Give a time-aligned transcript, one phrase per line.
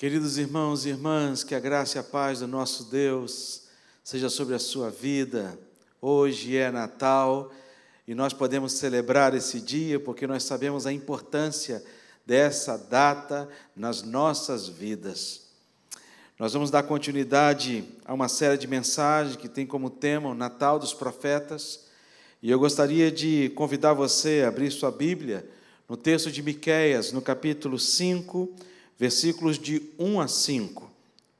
[0.00, 3.64] Queridos irmãos e irmãs, que a graça e a paz do nosso Deus
[4.02, 5.58] seja sobre a sua vida.
[6.00, 7.52] Hoje é Natal
[8.08, 11.84] e nós podemos celebrar esse dia porque nós sabemos a importância
[12.24, 15.42] dessa data nas nossas vidas.
[16.38, 20.78] Nós vamos dar continuidade a uma série de mensagens que tem como tema o Natal
[20.78, 21.88] dos Profetas.
[22.42, 25.46] E eu gostaria de convidar você a abrir sua Bíblia
[25.86, 28.50] no texto de Miqueias, no capítulo 5,
[29.00, 30.90] versículos de 1 a 5.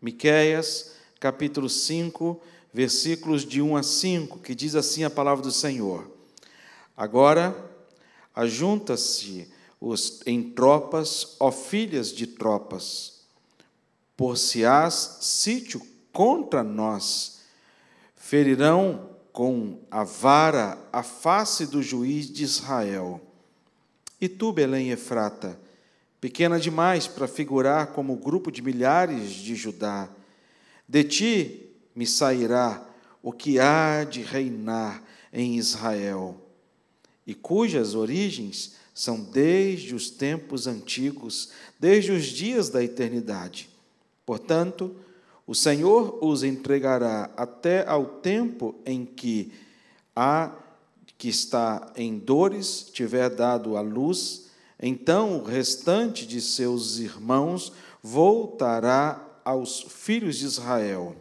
[0.01, 2.41] Miqueias, capítulo 5,
[2.73, 6.11] versículos de 1 a 5, que diz assim a palavra do Senhor:
[6.97, 7.55] Agora
[8.35, 9.47] ajunta-se
[9.79, 13.25] os em tropas, ó filhas de tropas,
[14.17, 15.83] por-se-ás sítio
[16.15, 17.41] contra nós,
[18.17, 23.21] ferirão com a vara a face do juiz de Israel.
[24.19, 25.61] E tu, Belém Efrata,
[26.21, 30.09] pequena demais para figurar como grupo de milhares de Judá.
[30.89, 32.87] De ti me sairá
[33.23, 36.37] o que há de reinar em Israel,
[37.27, 43.71] e cujas origens são desde os tempos antigos, desde os dias da eternidade.
[44.27, 44.95] Portanto,
[45.47, 49.53] o Senhor os entregará até ao tempo em que
[50.15, 50.53] a
[51.17, 54.50] que está em dores tiver dado a luz
[54.83, 61.15] então o restante de seus irmãos voltará aos filhos de Israel.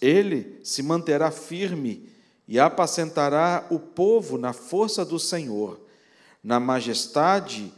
[0.00, 2.08] Ele se manterá firme
[2.46, 5.80] e apacentará o povo na força do Senhor,
[6.42, 7.72] na majestade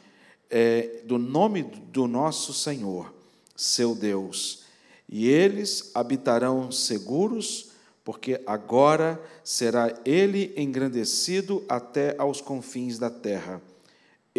[0.50, 3.12] é, do nome do nosso Senhor,
[3.56, 4.64] seu Deus.
[5.08, 7.70] E eles habitarão seguros,
[8.04, 13.62] porque agora será ele engrandecido até aos confins da terra.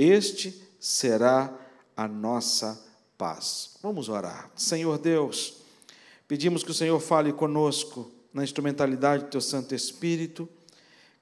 [0.01, 1.53] Este será
[1.95, 2.83] a nossa
[3.19, 3.77] paz.
[3.83, 4.49] Vamos orar.
[4.55, 5.57] Senhor Deus,
[6.27, 10.49] pedimos que o Senhor fale conosco na instrumentalidade do teu Santo Espírito,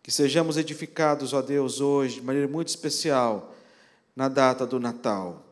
[0.02, 3.54] que sejamos edificados, ó Deus, hoje, de maneira muito especial,
[4.16, 5.46] na data do Natal.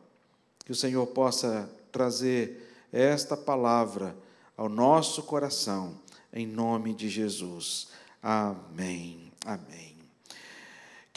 [0.64, 4.16] Que o Senhor possa trazer esta palavra
[4.56, 6.00] ao nosso coração,
[6.32, 7.88] em nome de Jesus.
[8.22, 9.30] Amém.
[9.44, 9.87] Amém.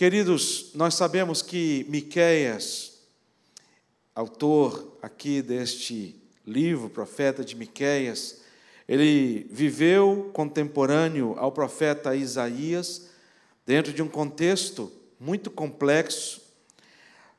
[0.01, 2.94] Queridos, nós sabemos que Miqueias,
[4.16, 8.41] autor aqui deste livro, profeta de Miqueias,
[8.90, 13.09] ele viveu contemporâneo ao profeta Isaías,
[13.63, 16.41] dentro de um contexto muito complexo,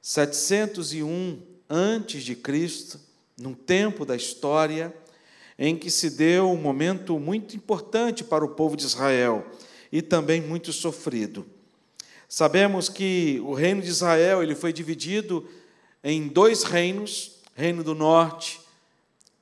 [0.01, 3.01] 701 antes de Cristo,
[3.37, 4.95] num tempo da história
[5.59, 9.45] em que se deu um momento muito importante para o povo de Israel
[9.91, 11.45] e também muito sofrido.
[12.35, 15.47] Sabemos que o reino de Israel ele foi dividido
[16.03, 18.59] em dois reinos, reino do norte,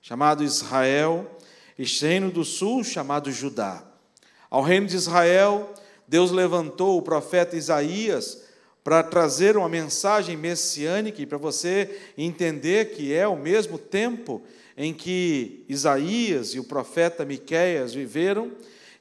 [0.03, 1.39] chamado Israel,
[1.79, 3.85] e reino do sul, chamado Judá.
[4.51, 5.73] Ao reino de Israel,
[6.09, 8.43] Deus levantou o profeta Isaías
[8.83, 14.43] para trazer uma mensagem messiânica e para você entender que é o mesmo tempo
[14.77, 18.51] em que Isaías e o profeta Miqueias viveram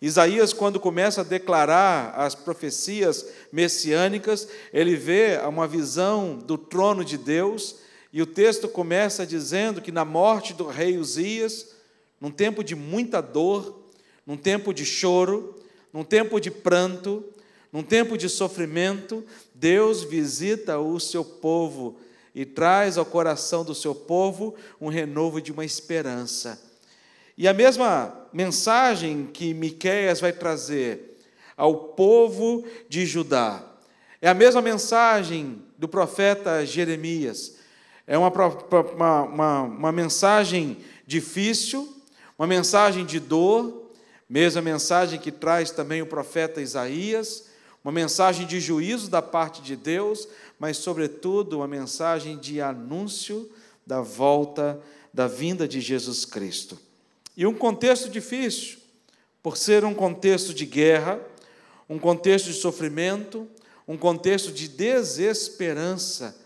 [0.02, 7.18] Isaías, quando começa a declarar as profecias messiânicas, ele vê uma visão do trono de
[7.18, 7.76] Deus,
[8.12, 11.76] e o texto começa dizendo que na morte do rei Uzias,
[12.20, 13.78] num tempo de muita dor,
[14.26, 15.56] num tempo de choro,
[15.92, 17.24] num tempo de pranto,
[17.72, 19.24] num tempo de sofrimento,
[19.54, 21.98] Deus visita o seu povo
[22.34, 26.69] e traz ao coração do seu povo um renovo de uma esperança.
[27.40, 31.18] E a mesma mensagem que Miqueias vai trazer
[31.56, 33.64] ao povo de Judá
[34.22, 37.56] é a mesma mensagem do profeta Jeremias.
[38.06, 41.88] É uma, uma, uma, uma mensagem difícil,
[42.38, 43.90] uma mensagem de dor,
[44.28, 47.46] mesma mensagem que traz também o profeta Isaías,
[47.82, 50.28] uma mensagem de juízo da parte de Deus,
[50.60, 53.50] mas, sobretudo, uma mensagem de anúncio
[53.88, 54.78] da volta,
[55.14, 56.89] da vinda de Jesus Cristo.
[57.40, 58.80] E um contexto difícil,
[59.41, 61.22] por ser um contexto de guerra,
[61.88, 63.47] um contexto de sofrimento,
[63.88, 66.38] um contexto de desesperança.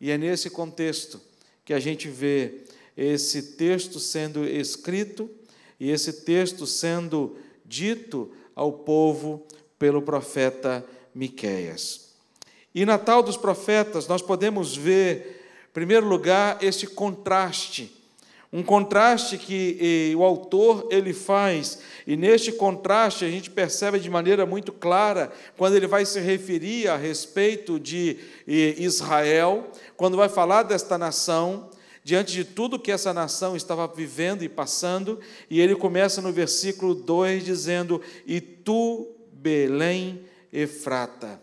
[0.00, 1.20] E é nesse contexto
[1.64, 2.60] que a gente vê
[2.96, 5.28] esse texto sendo escrito
[5.80, 9.44] e esse texto sendo dito ao povo
[9.76, 12.12] pelo profeta Miqueias.
[12.72, 17.97] E Natal dos profetas nós podemos ver, em primeiro lugar, este contraste
[18.52, 24.46] um contraste que o autor ele faz, e neste contraste a gente percebe de maneira
[24.46, 28.16] muito clara quando ele vai se referir a respeito de
[28.46, 31.68] Israel, quando vai falar desta nação,
[32.02, 36.94] diante de tudo que essa nação estava vivendo e passando, e ele começa no versículo
[36.94, 41.38] 2 dizendo: E tu, Belém Efrata.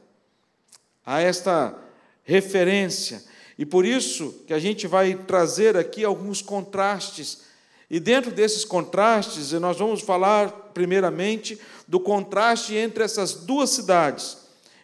[1.05, 1.77] Há esta
[2.23, 3.23] referência,
[3.57, 7.39] e por isso que a gente vai trazer aqui alguns contrastes.
[7.89, 14.37] E dentro desses contrastes, nós vamos falar primeiramente do contraste entre essas duas cidades.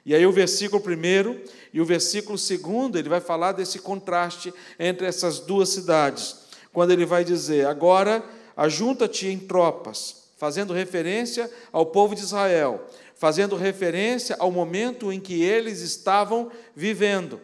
[0.05, 1.39] E aí o versículo primeiro
[1.73, 6.37] e o versículo segundo, ele vai falar desse contraste entre essas duas cidades.
[6.71, 8.23] Quando ele vai dizer: "Agora
[8.55, 15.43] ajunta-te em tropas", fazendo referência ao povo de Israel, fazendo referência ao momento em que
[15.43, 17.39] eles estavam vivendo.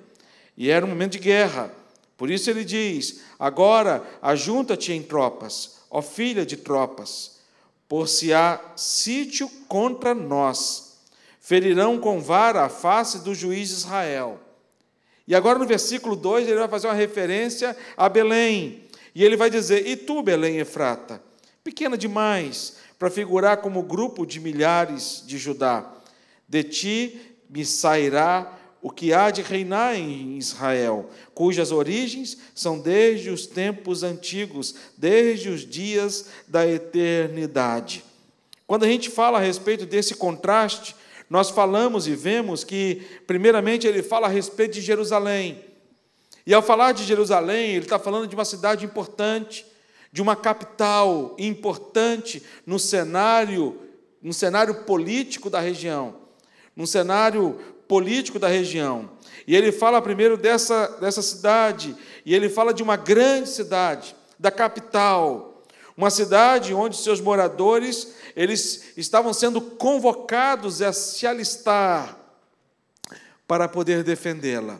[0.57, 1.71] E era um momento de guerra.
[2.17, 7.37] Por isso ele diz: Agora ajunta-te em tropas, ó filha de tropas,
[7.87, 10.87] por se há sítio contra nós
[11.47, 14.37] ferirão com vara a face do juiz de Israel.
[15.25, 18.83] E agora no versículo 2 ele vai fazer uma referência a Belém.
[19.15, 21.21] E ele vai dizer: E tu, Belém Efrata,
[21.63, 25.89] pequena demais para figurar como grupo de milhares de Judá,
[26.49, 33.29] de ti me sairá o que há de reinar em Israel, cujas origens são desde
[33.29, 38.03] os tempos antigos, desde os dias da eternidade.
[38.67, 40.95] Quando a gente fala a respeito desse contraste,
[41.29, 45.63] nós falamos e vemos que, primeiramente, ele fala a respeito de Jerusalém.
[46.45, 49.65] E ao falar de Jerusalém, ele está falando de uma cidade importante,
[50.11, 53.77] de uma capital importante no cenário,
[54.21, 56.15] no cenário político da região,
[56.75, 59.09] no cenário político da região.
[59.47, 61.95] E ele fala primeiro dessa, dessa cidade,
[62.25, 65.63] e ele fala de uma grande cidade, da capital,
[65.95, 72.15] uma cidade onde seus moradores eles estavam sendo convocados a se alistar
[73.47, 74.79] para poder defendê-la.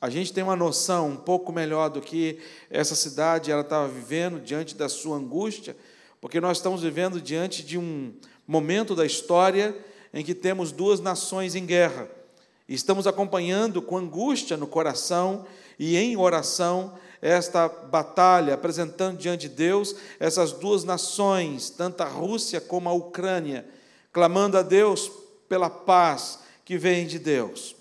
[0.00, 4.40] A gente tem uma noção um pouco melhor do que essa cidade ela estava vivendo
[4.40, 5.76] diante da sua angústia,
[6.20, 8.12] porque nós estamos vivendo diante de um
[8.44, 9.76] momento da história
[10.12, 12.08] em que temos duas nações em guerra.
[12.68, 15.46] Estamos acompanhando com angústia no coração
[15.78, 22.60] e em oração esta batalha, apresentando diante de Deus essas duas nações, tanto a Rússia
[22.60, 23.64] como a Ucrânia,
[24.12, 25.10] clamando a Deus
[25.48, 27.76] pela paz que vem de Deus.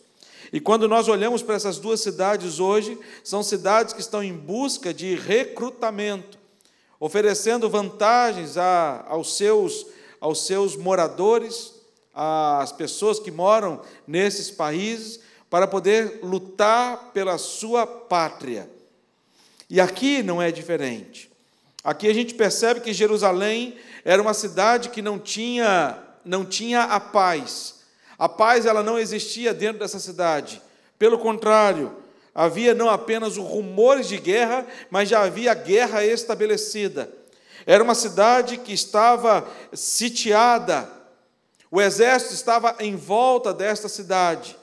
[0.54, 4.94] E quando nós olhamos para essas duas cidades hoje, são cidades que estão em busca
[4.94, 6.38] de recrutamento,
[7.00, 9.88] oferecendo vantagens a, aos, seus,
[10.20, 11.71] aos seus moradores,
[12.14, 15.20] às pessoas que moram nesses países,
[15.50, 18.70] para poder lutar pela sua pátria.
[19.70, 21.30] E aqui não é diferente.
[21.84, 23.76] Aqui a gente percebe que Jerusalém
[24.06, 27.82] era uma cidade que não tinha, não tinha a paz.
[28.18, 30.62] A paz ela não existia dentro dessa cidade.
[30.98, 31.92] Pelo contrário,
[32.36, 37.12] havia não apenas os rumores de guerra, mas já havia guerra estabelecida.
[37.66, 41.01] Era uma cidade que estava sitiada.
[41.72, 44.58] O exército estava em volta desta cidade.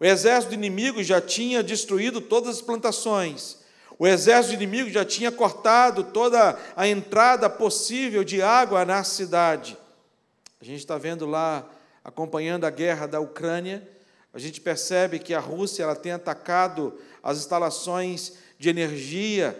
[0.00, 3.58] O exército inimigo já tinha destruído todas as plantações.
[3.96, 9.78] O exército inimigo já tinha cortado toda a entrada possível de água na cidade.
[10.60, 11.70] A gente está vendo lá,
[12.04, 13.86] acompanhando a guerra da Ucrânia,
[14.32, 19.56] a gente percebe que a Rússia ela tem atacado as instalações de energia,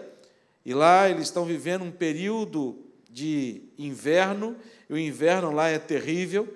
[0.65, 2.77] e lá eles estão vivendo um período
[3.09, 4.55] de inverno,
[4.89, 6.47] e o inverno lá é terrível,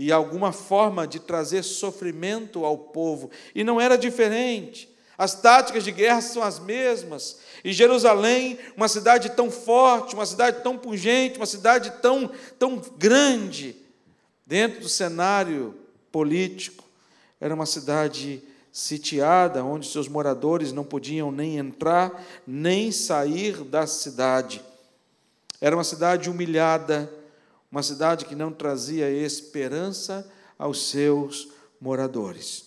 [0.00, 3.32] e alguma forma de trazer sofrimento ao povo.
[3.52, 4.88] E não era diferente.
[5.18, 7.40] As táticas de guerra são as mesmas.
[7.64, 13.74] E Jerusalém, uma cidade tão forte, uma cidade tão pungente, uma cidade tão, tão grande,
[14.46, 15.74] dentro do cenário
[16.12, 16.84] político,
[17.40, 18.40] era uma cidade
[18.70, 24.62] sitiada, onde seus moradores não podiam nem entrar, nem sair da cidade.
[25.60, 27.12] Era uma cidade humilhada,
[27.70, 31.48] uma cidade que não trazia esperança aos seus
[31.80, 32.66] moradores.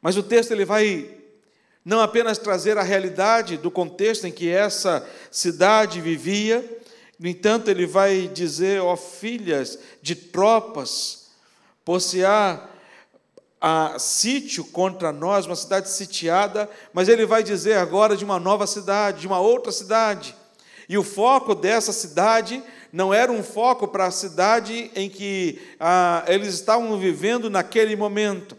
[0.00, 1.16] Mas o texto ele vai
[1.84, 6.82] não apenas trazer a realidade do contexto em que essa cidade vivia,
[7.18, 11.28] no entanto, ele vai dizer, ó filhas de tropas,
[11.84, 12.70] possear
[13.60, 18.66] a sítio contra nós, uma cidade sitiada, mas ele vai dizer agora de uma nova
[18.66, 20.36] cidade, de uma outra cidade.
[20.88, 22.62] E o foco dessa cidade
[22.92, 28.56] não era um foco para a cidade em que ah, eles estavam vivendo naquele momento,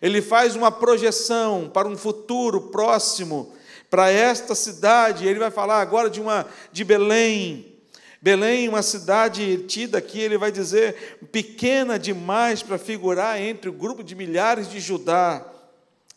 [0.00, 3.54] ele faz uma projeção para um futuro próximo,
[3.88, 5.26] para esta cidade.
[5.26, 7.72] Ele vai falar agora de uma de Belém.
[8.20, 14.02] Belém, uma cidade tida aqui, ele vai dizer pequena demais para figurar entre o grupo
[14.02, 15.44] de milhares de Judá.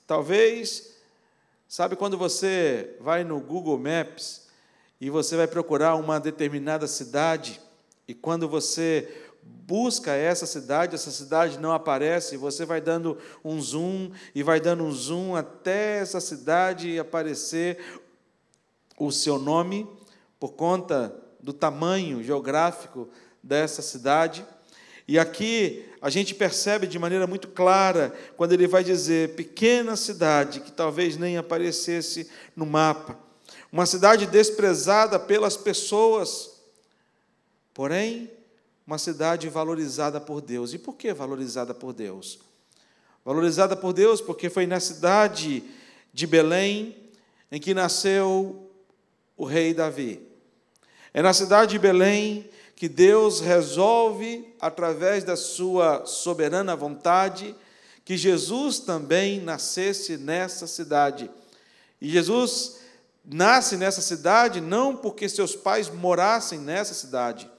[0.05, 0.97] Talvez
[1.69, 4.46] Sabe quando você vai no Google Maps
[4.99, 7.61] e você vai procurar uma determinada cidade.
[8.07, 9.07] E quando você
[9.43, 14.83] busca essa cidade, essa cidade não aparece, você vai dando um zoom e vai dando
[14.83, 17.77] um zoom até essa cidade aparecer
[18.97, 19.87] o seu nome
[20.39, 23.07] por conta do tamanho geográfico
[23.43, 24.45] dessa cidade.
[25.07, 30.59] E aqui a gente percebe de maneira muito clara quando ele vai dizer pequena cidade,
[30.59, 33.17] que talvez nem aparecesse no mapa,
[33.71, 36.51] uma cidade desprezada pelas pessoas,
[37.73, 38.31] porém,
[38.85, 40.73] uma cidade valorizada por Deus.
[40.73, 42.39] E por que valorizada por Deus?
[43.25, 45.63] Valorizada por Deus porque foi na cidade
[46.13, 46.95] de Belém
[47.51, 48.71] em que nasceu
[49.35, 50.25] o rei Davi.
[51.13, 57.55] É na cidade de Belém que Deus resolve, através da sua soberana vontade,
[58.05, 61.29] que Jesus também nascesse nessa cidade.
[61.99, 62.77] E Jesus
[63.29, 67.49] nasce nessa cidade não porque seus pais morassem nessa cidade.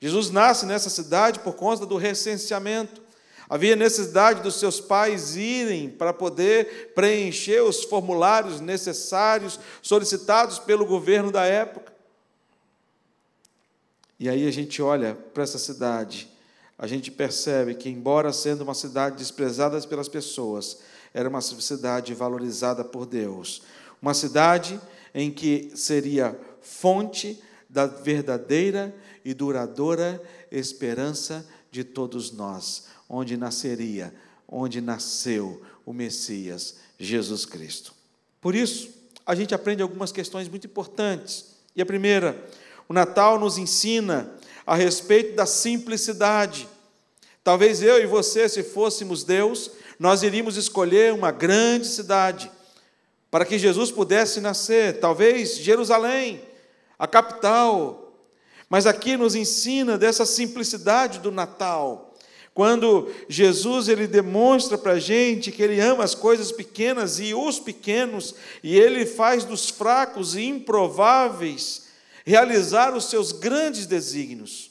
[0.00, 3.00] Jesus nasce nessa cidade por conta do recenseamento.
[3.48, 11.30] Havia necessidade dos seus pais irem para poder preencher os formulários necessários solicitados pelo governo
[11.30, 11.94] da época.
[14.18, 16.28] E aí a gente olha para essa cidade,
[16.78, 20.78] a gente percebe que, embora sendo uma cidade desprezada pelas pessoas,
[21.14, 23.62] era uma cidade valorizada por Deus.
[24.02, 24.80] Uma cidade
[25.16, 28.94] em que seria fonte da verdadeira
[29.24, 34.14] e duradoura esperança de todos nós, onde nasceria,
[34.46, 37.94] onde nasceu o Messias, Jesus Cristo.
[38.42, 38.90] Por isso,
[39.24, 41.56] a gente aprende algumas questões muito importantes.
[41.74, 42.46] E a primeira,
[42.86, 44.30] o Natal nos ensina
[44.66, 46.68] a respeito da simplicidade.
[47.42, 52.50] Talvez eu e você, se fôssemos Deus, nós iríamos escolher uma grande cidade
[53.36, 56.40] para que Jesus pudesse nascer, talvez Jerusalém,
[56.98, 58.18] a capital.
[58.66, 62.16] Mas aqui nos ensina dessa simplicidade do Natal.
[62.54, 67.60] Quando Jesus ele demonstra para a gente que ele ama as coisas pequenas e os
[67.60, 71.88] pequenos, e ele faz dos fracos e improváveis
[72.24, 74.70] realizar os seus grandes desígnios.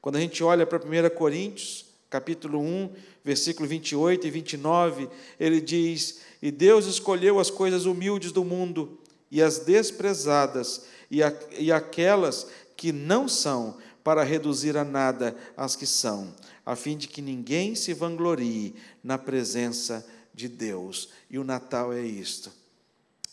[0.00, 2.90] Quando a gente olha para 1 Coríntios, capítulo 1,
[3.24, 8.98] versículo 28 e 29, ele diz: E Deus escolheu as coisas humildes do mundo
[9.30, 15.76] e as desprezadas e, a, e aquelas que não são, para reduzir a nada as
[15.76, 16.34] que são,
[16.66, 21.10] a fim de que ninguém se vanglorie na presença de Deus.
[21.30, 22.50] E o Natal é isto.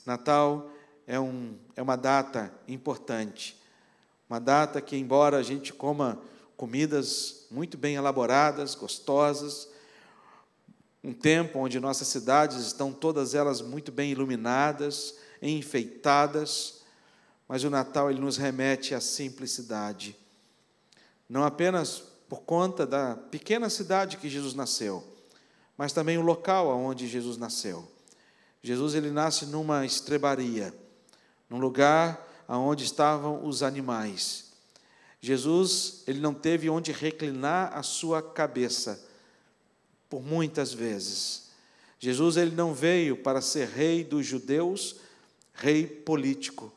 [0.05, 0.69] Natal
[1.07, 3.59] é, um, é uma data importante,
[4.29, 6.21] uma data que, embora a gente coma
[6.55, 9.69] comidas muito bem elaboradas, gostosas,
[11.03, 16.81] um tempo onde nossas cidades estão todas elas muito bem iluminadas, enfeitadas,
[17.47, 20.15] mas o Natal ele nos remete à simplicidade.
[21.27, 25.03] Não apenas por conta da pequena cidade que Jesus nasceu,
[25.77, 27.89] mas também o local onde Jesus nasceu.
[28.61, 30.73] Jesus ele nasce numa estrebaria,
[31.49, 34.49] num lugar onde estavam os animais.
[35.21, 39.08] Jesus, ele não teve onde reclinar a sua cabeça
[40.09, 41.49] por muitas vezes.
[41.99, 44.97] Jesus ele não veio para ser rei dos judeus,
[45.53, 46.73] rei político,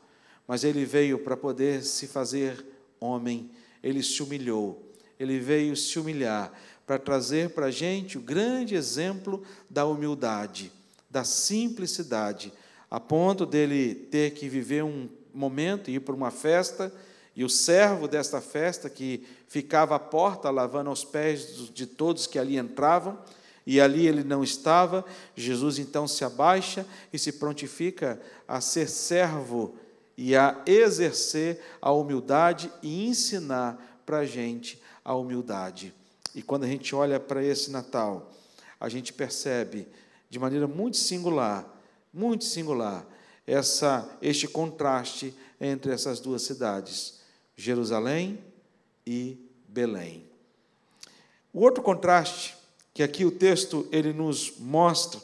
[0.47, 2.65] mas ele veio para poder se fazer
[2.99, 3.49] homem.
[3.81, 6.53] Ele se humilhou, ele veio se humilhar
[6.85, 10.71] para trazer para a gente o grande exemplo da humildade,
[11.09, 12.51] da simplicidade,
[12.91, 16.93] a ponto dele ter que viver um momento ir para uma festa,
[17.35, 22.37] e o servo desta festa, que ficava à porta lavando os pés de todos que
[22.37, 23.17] ali entravam,
[23.65, 29.75] e ali ele não estava, Jesus então se abaixa e se prontifica a ser servo
[30.17, 35.93] e a exercer a humildade e ensinar para a gente a humildade.
[36.35, 38.31] E quando a gente olha para esse Natal,
[38.79, 39.87] a gente percebe
[40.29, 41.73] de maneira muito singular
[42.13, 43.05] muito singular
[43.45, 47.19] essa este contraste entre essas duas cidades,
[47.55, 48.39] Jerusalém
[49.05, 50.23] e Belém.
[51.51, 52.55] O outro contraste
[52.93, 55.19] que aqui o texto ele nos mostra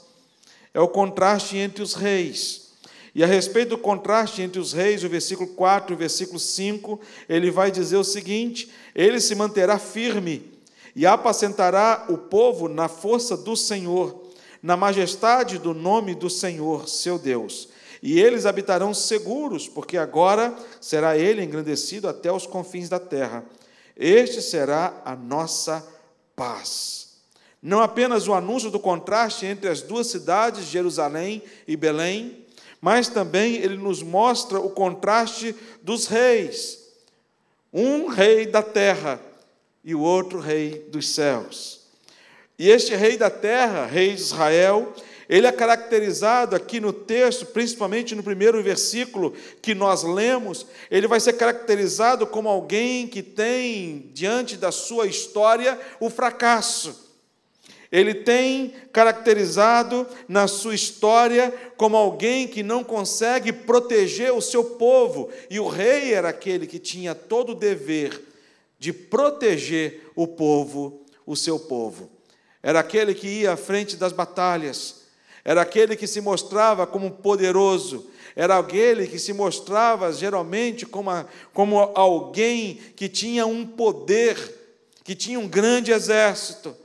[0.74, 2.70] é o contraste entre os reis.
[3.14, 7.00] E a respeito do contraste entre os reis, o versículo 4 e o versículo 5,
[7.28, 10.52] ele vai dizer o seguinte: ele se manterá firme
[10.96, 14.30] e apacentará o povo na força do Senhor
[14.62, 17.70] na majestade do nome do Senhor, seu Deus.
[18.02, 23.44] E eles habitarão seguros, porque agora será ele engrandecido até os confins da terra.
[23.96, 25.86] Este será a nossa
[26.36, 27.10] paz.
[27.62, 32.46] não apenas o anúncio do contraste entre as duas cidades, Jerusalém e Belém,
[32.80, 36.80] mas também ele nos mostra o contraste dos reis.
[37.74, 39.20] Um rei da terra
[39.84, 41.82] e o outro rei dos céus.
[42.58, 44.94] E este rei da terra, rei de Israel,
[45.30, 51.20] ele é caracterizado aqui no texto, principalmente no primeiro versículo que nós lemos, ele vai
[51.20, 57.08] ser caracterizado como alguém que tem diante da sua história o fracasso.
[57.92, 65.30] Ele tem caracterizado na sua história como alguém que não consegue proteger o seu povo,
[65.48, 68.20] e o rei era aquele que tinha todo o dever
[68.80, 72.10] de proteger o povo, o seu povo.
[72.64, 74.99] Era aquele que ia à frente das batalhas,
[75.44, 81.26] era aquele que se mostrava como poderoso, era aquele que se mostrava geralmente como, a,
[81.54, 84.38] como alguém que tinha um poder,
[85.04, 86.76] que tinha um grande exército.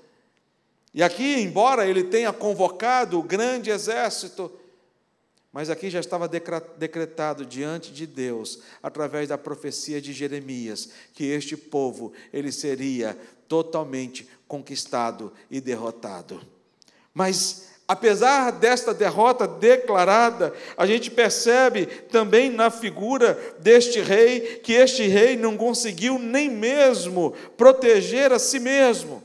[0.93, 4.51] E aqui, embora ele tenha convocado o grande exército,
[5.53, 11.57] mas aqui já estava decretado diante de Deus, através da profecia de Jeremias, que este
[11.57, 16.41] povo ele seria totalmente conquistado e derrotado.
[17.13, 25.07] Mas apesar desta derrota declarada, a gente percebe também na figura deste rei que este
[25.07, 29.23] rei não conseguiu nem mesmo proteger a si mesmo.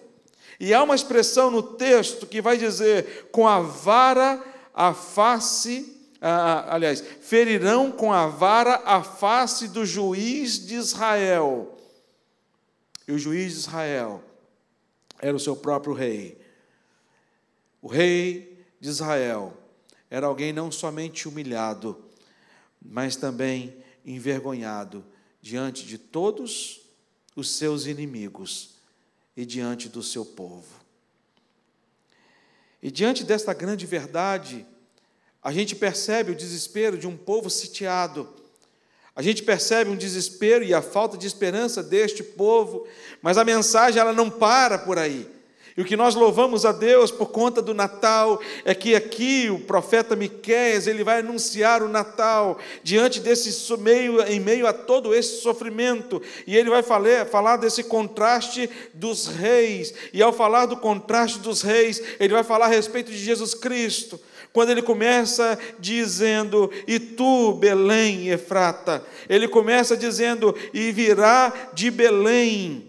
[0.60, 6.76] E há uma expressão no texto que vai dizer: com a vara a face, ah,
[6.76, 11.78] aliás, ferirão com a vara a face do juiz de Israel.
[13.08, 14.22] E o juiz de Israel
[15.22, 16.38] era o seu próprio rei.
[17.82, 18.49] O rei
[18.80, 19.58] de Israel
[20.10, 22.04] era alguém não somente humilhado,
[22.82, 25.06] mas também envergonhado
[25.42, 26.82] diante de todos
[27.36, 28.76] os seus inimigos
[29.36, 30.80] e diante do seu povo.
[32.82, 34.66] E diante desta grande verdade,
[35.42, 38.34] a gente percebe o desespero de um povo sitiado.
[39.16, 42.88] A gente percebe um desespero e a falta de esperança deste povo,
[43.22, 45.30] mas a mensagem ela não para por aí.
[45.80, 49.60] E o que nós louvamos a Deus por conta do Natal é que aqui o
[49.60, 55.40] profeta Miqueias, ele vai anunciar o Natal diante desse meio em meio a todo esse
[55.40, 59.94] sofrimento, e ele vai falar, falar desse contraste dos reis.
[60.12, 64.20] E ao falar do contraste dos reis, ele vai falar a respeito de Jesus Cristo.
[64.52, 72.89] Quando ele começa dizendo, e tu, Belém, Efrata, ele começa dizendo, e virá de Belém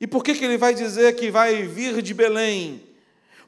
[0.00, 2.82] e por que, que ele vai dizer que vai vir de Belém?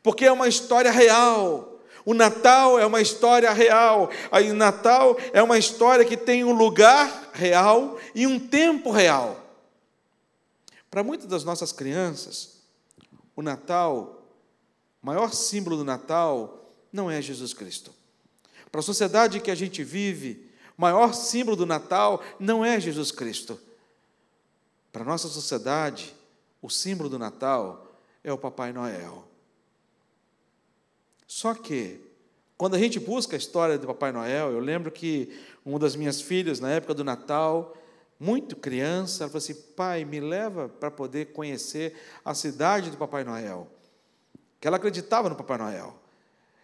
[0.03, 1.79] Porque é uma história real.
[2.05, 4.11] O Natal é uma história real.
[4.33, 9.45] O Natal é uma história que tem um lugar real e um tempo real.
[10.91, 12.63] Para muitas das nossas crianças,
[13.37, 14.23] o Natal,
[15.03, 17.93] o maior símbolo do Natal, não é Jesus Cristo.
[18.73, 23.13] Para a sociedade que a gente vive, o maior símbolo do Natal não é Jesus
[23.13, 23.61] Cristo.
[24.91, 26.15] Para a nossa sociedade,
[26.61, 27.87] o símbolo do Natal
[28.23, 29.25] é o Papai Noel.
[31.27, 32.01] Só que,
[32.57, 36.21] quando a gente busca a história do Papai Noel, eu lembro que uma das minhas
[36.21, 37.77] filhas, na época do Natal,
[38.19, 41.95] muito criança, ela falou assim: pai, me leva para poder conhecer
[42.25, 43.69] a cidade do Papai Noel.
[44.61, 45.95] Que ela acreditava no Papai Noel.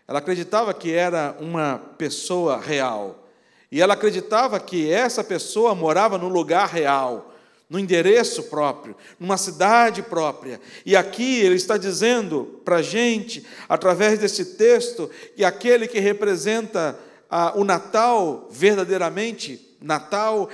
[0.08, 3.28] Ela acreditava que era uma pessoa real.
[3.70, 7.33] E ela acreditava que essa pessoa morava num lugar real
[7.74, 10.60] no endereço próprio, numa cidade própria.
[10.86, 16.96] E aqui ele está dizendo para a gente, através desse texto, que aquele que representa
[17.28, 20.48] ah, o Natal, verdadeiramente Natal,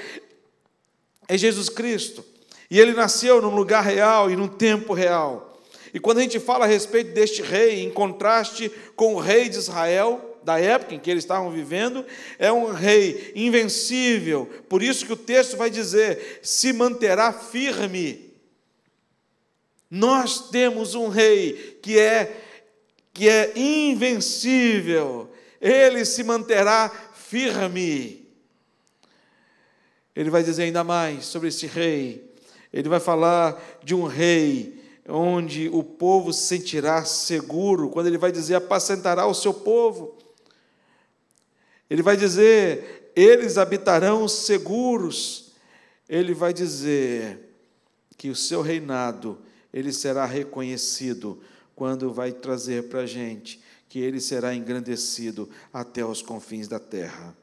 [1.29, 2.25] é Jesus Cristo.
[2.71, 5.61] E ele nasceu num lugar real e num tempo real.
[5.93, 9.59] E quando a gente fala a respeito deste rei, em contraste com o rei de
[9.59, 12.05] Israel, da época em que eles estavam vivendo,
[12.39, 14.47] é um rei invencível.
[14.69, 18.31] Por isso que o texto vai dizer: se manterá firme.
[19.91, 22.37] Nós temos um rei que é
[23.13, 25.31] que é invencível.
[25.61, 28.29] Ele se manterá firme.
[30.15, 32.31] Ele vai dizer ainda mais sobre esse rei.
[32.73, 38.31] Ele vai falar de um rei onde o povo se sentirá seguro, quando ele vai
[38.31, 40.17] dizer apacentará o seu povo.
[41.91, 45.53] Ele vai dizer: eles habitarão seguros.
[46.09, 47.55] Ele vai dizer
[48.17, 49.39] que o seu reinado
[49.73, 51.41] ele será reconhecido
[51.75, 57.37] quando vai trazer para a gente que ele será engrandecido até os confins da terra,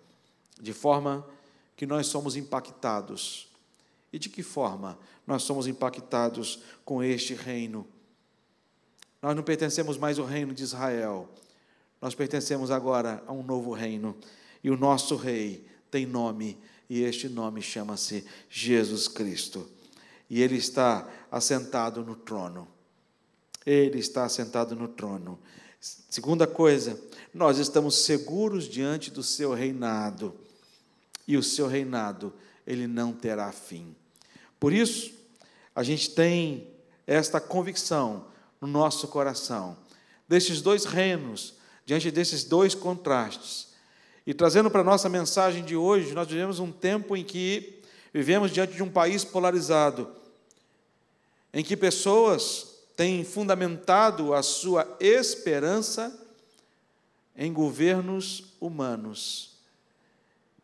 [0.62, 1.28] de forma
[1.76, 3.50] que nós somos impactados.
[4.14, 7.86] E de que forma nós somos impactados com este reino?
[9.22, 11.30] Nós não pertencemos mais ao reino de Israel.
[12.02, 14.16] Nós pertencemos agora a um novo reino.
[14.64, 16.58] E o nosso rei tem nome,
[16.90, 19.70] e este nome chama-se Jesus Cristo.
[20.30, 22.68] E ele está assentado no trono.
[23.66, 25.40] Ele está assentado no trono.
[25.80, 27.00] Segunda coisa,
[27.34, 30.34] nós estamos seguros diante do seu reinado.
[31.28, 32.34] E o seu reinado,
[32.66, 33.96] ele não terá fim.
[34.60, 35.14] Por isso,
[35.76, 36.68] a gente tem
[37.06, 38.28] esta convicção
[38.60, 39.78] no nosso coração,
[40.28, 41.57] desses dois reinos,
[41.88, 43.70] diante desses dois contrastes.
[44.26, 47.82] E trazendo para a nossa mensagem de hoje, nós vivemos um tempo em que
[48.14, 50.14] vivemos diante de um país polarizado,
[51.54, 56.14] em que pessoas têm fundamentado a sua esperança
[57.38, 59.56] em governos humanos.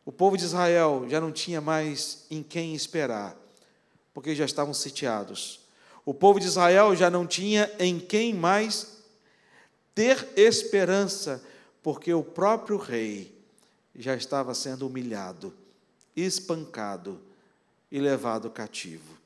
[0.06, 3.34] O povo de Israel já não tinha mais em quem esperar,
[4.14, 5.62] porque já estavam sitiados.
[6.04, 8.93] O povo de Israel já não tinha em quem mais
[9.94, 11.44] ter esperança,
[11.82, 13.34] porque o próprio rei
[13.96, 15.54] já estava sendo humilhado,
[16.16, 17.22] espancado
[17.92, 19.18] e levado cativo.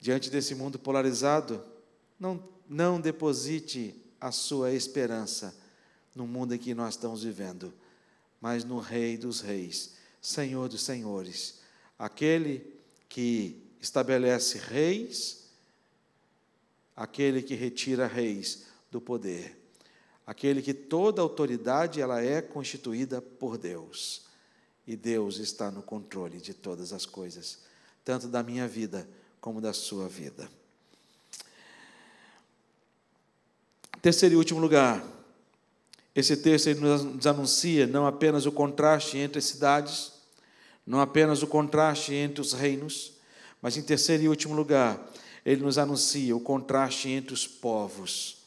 [0.00, 1.62] Diante desse mundo polarizado,
[2.18, 5.54] não, não deposite a sua esperança
[6.14, 7.72] no mundo em que nós estamos vivendo,
[8.40, 11.60] mas no Rei dos Reis, Senhor dos Senhores,
[11.98, 12.74] aquele
[13.08, 15.41] que estabelece reis,
[16.96, 19.56] aquele que retira reis do poder,
[20.26, 24.22] aquele que toda autoridade ela é constituída por Deus.
[24.86, 27.60] E Deus está no controle de todas as coisas,
[28.04, 29.08] tanto da minha vida
[29.40, 30.50] como da sua vida.
[34.00, 35.04] Terceiro e último lugar,
[36.14, 40.12] esse texto nos anuncia não apenas o contraste entre as cidades,
[40.84, 43.12] não apenas o contraste entre os reinos,
[43.62, 45.00] mas em terceiro e último lugar,
[45.44, 48.38] ele nos anuncia o contraste entre os povos.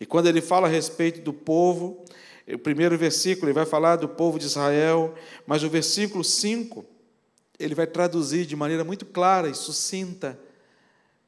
[0.00, 2.04] E quando ele fala a respeito do povo,
[2.46, 5.14] o primeiro versículo ele vai falar do povo de Israel,
[5.46, 6.84] mas o versículo 5
[7.58, 10.38] ele vai traduzir de maneira muito clara e sucinta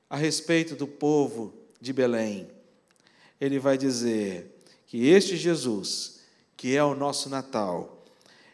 [0.08, 2.48] a respeito do povo de Belém.
[3.40, 6.20] Ele vai dizer que este Jesus,
[6.56, 8.04] que é o nosso Natal,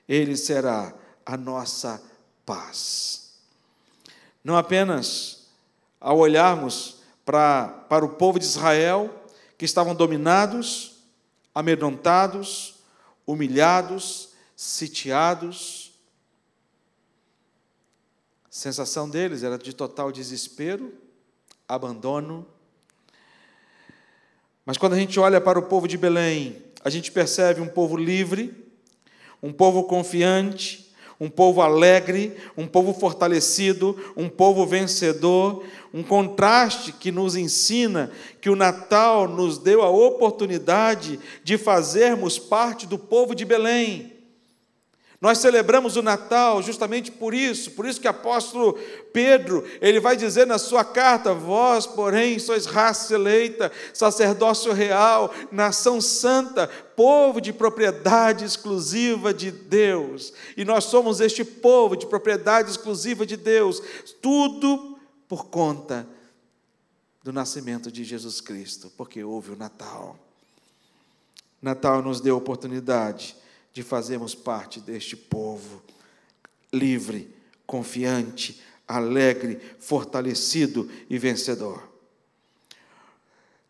[0.08, 2.02] ele será a nossa
[2.44, 3.32] paz.
[4.42, 5.35] Não apenas
[6.00, 9.24] ao olharmos para, para o povo de Israel,
[9.58, 10.98] que estavam dominados,
[11.54, 12.76] amedrontados,
[13.26, 15.92] humilhados, sitiados.
[18.44, 20.92] A sensação deles era de total desespero,
[21.68, 22.46] abandono.
[24.64, 27.96] Mas quando a gente olha para o povo de Belém, a gente percebe um povo
[27.96, 28.64] livre,
[29.42, 30.85] um povo confiante,
[31.20, 38.50] um povo alegre, um povo fortalecido, um povo vencedor, um contraste que nos ensina que
[38.50, 44.15] o Natal nos deu a oportunidade de fazermos parte do povo de Belém.
[45.20, 48.78] Nós celebramos o Natal justamente por isso, por isso que o apóstolo
[49.14, 56.02] Pedro, ele vai dizer na sua carta: Vós, porém, sois raça eleita, sacerdócio real, nação
[56.02, 60.34] santa, povo de propriedade exclusiva de Deus.
[60.54, 63.82] E nós somos este povo de propriedade exclusiva de Deus,
[64.20, 66.06] tudo por conta
[67.22, 70.18] do nascimento de Jesus Cristo, porque houve o Natal.
[71.60, 73.34] Natal nos deu oportunidade
[73.76, 75.82] de fazermos parte deste povo
[76.72, 77.30] livre,
[77.66, 78.58] confiante,
[78.88, 81.86] alegre, fortalecido e vencedor.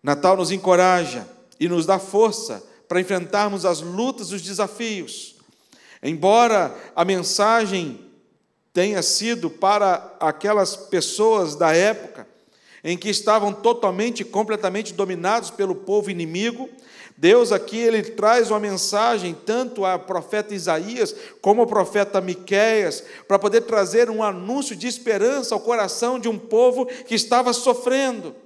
[0.00, 5.34] Natal nos encoraja e nos dá força para enfrentarmos as lutas os desafios.
[6.00, 8.08] Embora a mensagem
[8.72, 12.28] tenha sido para aquelas pessoas da época
[12.84, 16.70] em que estavam totalmente e completamente dominados pelo povo inimigo,
[17.16, 23.38] Deus aqui ele traz uma mensagem tanto ao profeta Isaías como ao profeta Miqueias para
[23.38, 28.36] poder trazer um anúncio de esperança ao coração de um povo que estava sofrendo.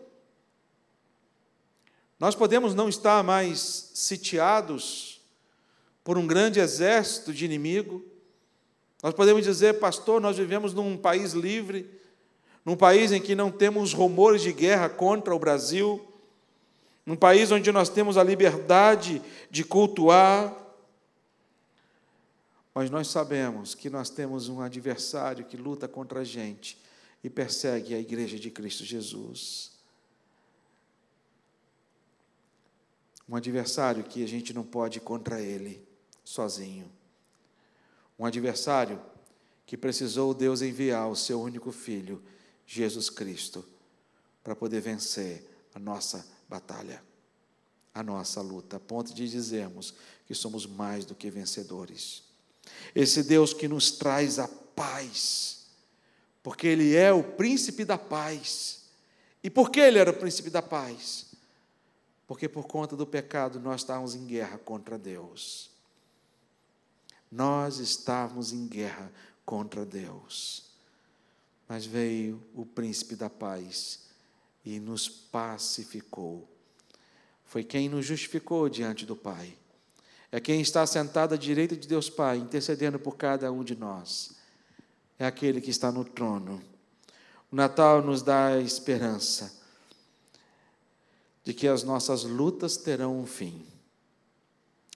[2.19, 5.21] Nós podemos não estar mais sitiados
[6.05, 8.05] por um grande exército de inimigo.
[9.03, 11.91] Nós podemos dizer, pastor, nós vivemos num país livre,
[12.65, 16.10] num país em que não temos rumores de guerra contra o Brasil
[17.05, 20.57] num país onde nós temos a liberdade de cultuar,
[22.75, 26.79] mas nós sabemos que nós temos um adversário que luta contra a gente
[27.23, 29.73] e persegue a igreja de Cristo Jesus.
[33.29, 35.87] Um adversário que a gente não pode ir contra ele
[36.25, 36.91] sozinho.
[38.19, 39.01] Um adversário
[39.67, 42.23] que precisou Deus enviar o seu único filho,
[42.67, 43.65] Jesus Cristo,
[44.43, 47.01] para poder vencer a nossa batalha,
[47.95, 49.95] a nossa luta, a ponto de dizermos
[50.27, 52.25] que somos mais do que vencedores.
[52.93, 55.67] Esse Deus que nos traz a paz,
[56.43, 58.81] porque Ele é o príncipe da paz.
[59.43, 61.27] E por que Ele era o príncipe da paz?
[62.27, 65.71] Porque por conta do pecado nós estávamos em guerra contra Deus.
[67.31, 69.11] Nós estávamos em guerra
[69.45, 70.65] contra Deus.
[71.69, 74.10] Mas veio o príncipe da paz
[74.71, 76.49] e nos pacificou.
[77.45, 79.59] Foi quem nos justificou diante do Pai.
[80.31, 84.37] É quem está sentado à direita de Deus Pai, intercedendo por cada um de nós.
[85.19, 86.63] É aquele que está no trono.
[87.51, 89.61] O Natal nos dá a esperança
[91.43, 93.67] de que as nossas lutas terão um fim.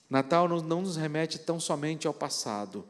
[0.09, 2.87] Natal não nos remete tão somente ao passado,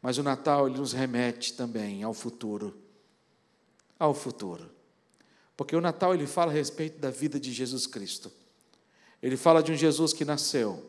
[0.00, 2.78] mas o Natal ele nos remete também ao futuro.
[3.98, 4.77] Ao futuro.
[5.58, 8.30] Porque o Natal ele fala a respeito da vida de Jesus Cristo.
[9.20, 10.88] Ele fala de um Jesus que nasceu,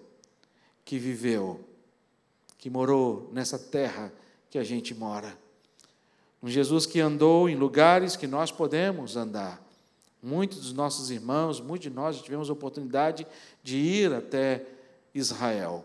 [0.86, 1.60] que viveu,
[2.56, 4.14] que morou nessa terra
[4.48, 5.36] que a gente mora.
[6.44, 9.60] Um Jesus que andou em lugares que nós podemos andar.
[10.22, 13.26] Muitos dos nossos irmãos, muitos de nós tivemos a oportunidade
[13.64, 14.68] de ir até
[15.16, 15.84] Israel.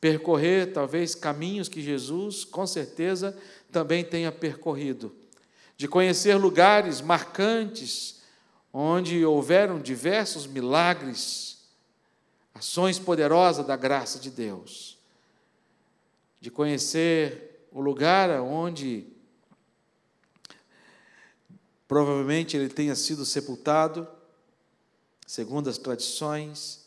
[0.00, 3.36] Percorrer talvez caminhos que Jesus, com certeza,
[3.72, 5.12] também tenha percorrido
[5.82, 8.20] de conhecer lugares marcantes,
[8.72, 11.58] onde houveram diversos milagres,
[12.54, 14.96] ações poderosas da graça de Deus,
[16.40, 19.08] de conhecer o lugar onde
[21.88, 24.06] provavelmente ele tenha sido sepultado,
[25.26, 26.86] segundo as tradições,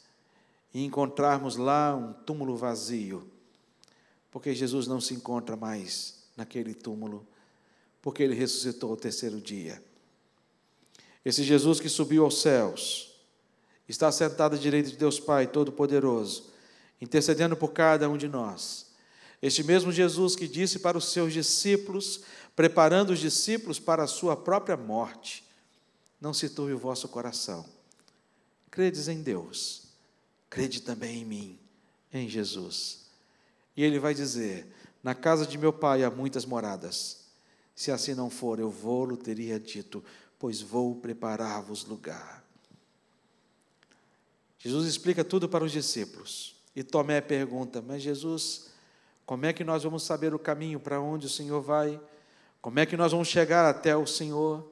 [0.73, 3.29] e encontrarmos lá um túmulo vazio,
[4.31, 7.27] porque Jesus não se encontra mais naquele túmulo
[8.05, 9.83] porque ele ressuscitou ao terceiro dia.
[11.25, 13.19] Esse Jesus que subiu aos céus,
[13.89, 16.51] está sentado à direita de Deus Pai Todo-Poderoso,
[17.01, 18.91] intercedendo por cada um de nós.
[19.41, 22.21] Este mesmo Jesus que disse para os seus discípulos,
[22.55, 25.43] preparando os discípulos para a sua própria morte:
[26.21, 27.65] Não se turbe o vosso coração.
[28.69, 29.87] Credes em Deus,
[30.47, 31.59] crede também em mim,
[32.13, 33.07] em Jesus.
[33.75, 34.67] E ele vai dizer:
[35.01, 37.24] Na casa de meu pai há muitas moradas.
[37.75, 40.01] Se assim não for, eu vou-lo teria dito,
[40.39, 42.41] pois vou preparar-vos lugar.
[44.57, 46.55] Jesus explica tudo para os discípulos.
[46.73, 48.67] E Tomé pergunta: Mas Jesus,
[49.25, 51.99] como é que nós vamos saber o caminho para onde o Senhor vai?
[52.61, 54.71] Como é que nós vamos chegar até o Senhor?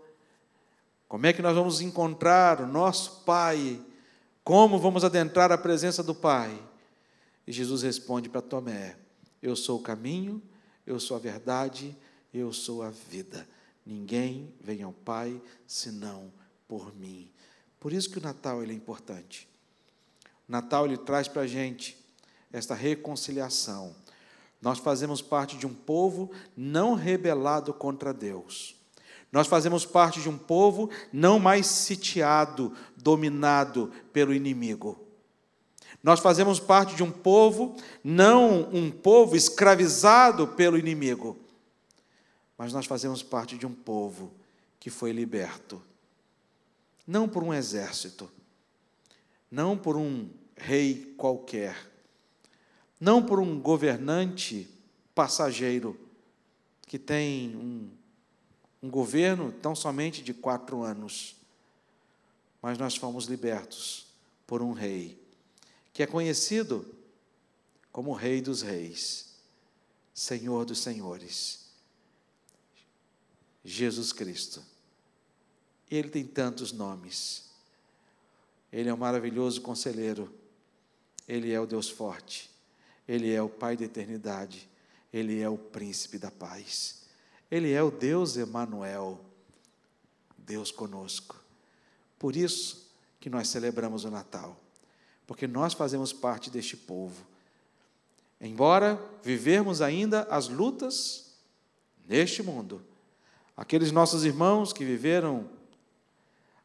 [1.08, 3.80] Como é que nós vamos encontrar o nosso Pai?
[4.44, 6.58] Como vamos adentrar a presença do Pai?
[7.46, 8.96] E Jesus responde para Tomé:
[9.42, 10.42] Eu sou o caminho,
[10.88, 11.96] eu sou a verdade
[12.34, 13.48] eu sou a vida.
[13.86, 16.32] Ninguém vem ao Pai senão
[16.68, 17.30] por mim.
[17.80, 19.48] Por isso que o Natal ele é importante.
[20.48, 21.98] O Natal ele traz para a gente
[22.52, 23.96] esta reconciliação.
[24.62, 28.76] Nós fazemos parte de um povo não rebelado contra Deus.
[29.32, 35.04] Nós fazemos parte de um povo não mais sitiado, dominado pelo inimigo.
[36.04, 41.38] Nós fazemos parte de um povo, não um povo escravizado pelo inimigo,
[42.64, 44.32] mas nós fazemos parte de um povo
[44.80, 45.84] que foi liberto.
[47.06, 48.32] Não por um exército,
[49.52, 51.76] não por um rei qualquer,
[53.02, 54.70] não por um governante
[55.14, 56.00] passageiro
[56.88, 57.90] que tem um,
[58.82, 61.36] um governo tão somente de quatro anos,
[62.62, 64.08] mas nós fomos libertos
[64.48, 65.22] por um rei
[65.92, 66.88] que é conhecido
[67.92, 69.34] como Rei dos Reis,
[70.14, 71.63] Senhor dos Senhores
[73.64, 74.64] Jesus Cristo.
[75.90, 77.46] Ele tem tantos nomes.
[78.72, 80.34] Ele é o um maravilhoso conselheiro.
[81.28, 82.50] Ele é o Deus forte.
[83.08, 84.68] Ele é o Pai da eternidade.
[85.12, 87.04] Ele é o príncipe da paz.
[87.52, 89.24] Ele é o Deus Emanuel,
[90.36, 91.40] Deus conosco.
[92.18, 94.60] Por isso que nós celebramos o Natal,
[95.28, 97.24] porque nós fazemos parte deste povo.
[98.42, 101.36] Embora vivermos ainda as lutas
[102.08, 102.84] neste mundo,
[103.56, 105.50] Aqueles nossos irmãos que viveram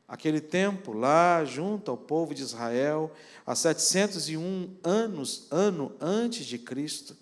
[0.07, 3.13] aquele tempo lá junto ao povo de Israel,
[3.47, 7.15] há 701 anos, ano antes de Cristo,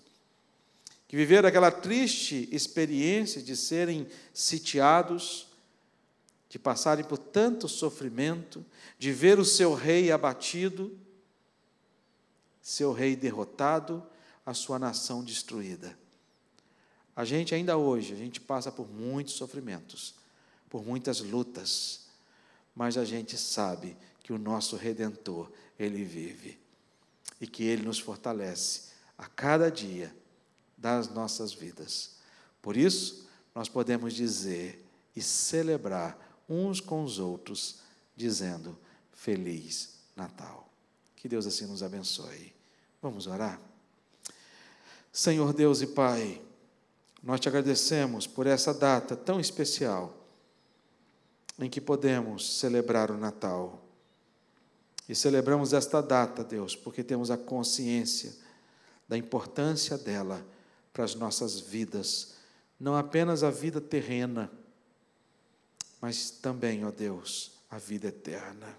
[1.05, 5.47] que viveram aquela triste experiência de serem sitiados,
[6.49, 8.65] de passarem por tanto sofrimento,
[8.97, 10.97] de ver o seu rei abatido,
[12.61, 14.01] seu rei derrotado,
[14.45, 15.97] a sua nação destruída.
[17.17, 20.13] A gente ainda hoje, a gente passa por muitos sofrimentos,
[20.69, 22.01] por muitas lutas,
[22.75, 26.59] mas a gente sabe que o nosso redentor, ele vive
[27.41, 30.15] e que ele nos fortalece a cada dia
[30.77, 32.17] das nossas vidas.
[32.61, 37.79] Por isso, nós podemos dizer e celebrar uns com os outros,
[38.15, 38.77] dizendo:
[39.11, 40.69] Feliz Natal.
[41.15, 42.53] Que Deus assim nos abençoe.
[43.01, 43.59] Vamos orar?
[45.11, 46.39] Senhor Deus e Pai,
[47.23, 50.27] nós te agradecemos por essa data tão especial
[51.59, 53.83] em que podemos celebrar o Natal.
[55.09, 58.33] E celebramos esta data, Deus, porque temos a consciência
[59.07, 60.45] da importância dela
[60.91, 62.35] para as nossas vidas,
[62.79, 64.51] não apenas a vida terrena,
[66.01, 68.77] mas também, ó Deus, a vida eterna.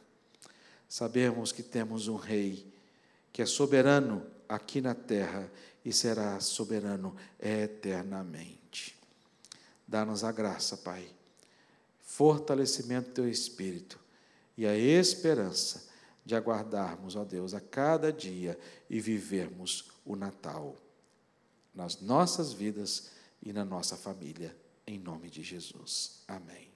[0.89, 2.67] Sabemos que temos um Rei
[3.33, 5.51] que é soberano aqui na terra
[5.89, 8.95] e será soberano eternamente.
[9.87, 11.09] Dá-nos a graça, Pai,
[12.03, 13.99] fortalecimento do teu espírito
[14.55, 15.89] e a esperança
[16.27, 18.59] de aguardarmos, ó Deus, a cada dia
[18.91, 20.77] e vivermos o Natal
[21.75, 23.09] nas nossas vidas
[23.43, 24.55] e na nossa família,
[24.87, 26.23] em nome de Jesus.
[26.29, 26.68] Amém.